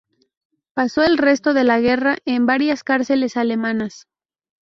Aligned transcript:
Pasó 0.73 1.03
el 1.03 1.19
resto 1.19 1.53
de 1.53 1.63
la 1.63 1.79
guerra 1.79 2.17
en 2.25 2.47
varias 2.47 2.83
cárceles 2.83 3.37
alemanas. 3.37 4.07